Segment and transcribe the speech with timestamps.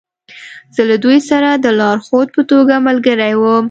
[0.75, 3.57] زه له دوی سره د لارښود په توګه ملګری وم